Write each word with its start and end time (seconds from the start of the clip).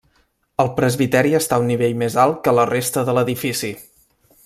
El 0.63 0.69
presbiteri 0.79 1.35
està 1.41 1.59
a 1.59 1.63
un 1.65 1.69
nivell 1.73 1.93
més 2.05 2.17
alt 2.25 2.43
que 2.49 2.57
la 2.61 2.67
resta 2.73 3.05
de 3.11 3.19
l'edifici. 3.19 3.75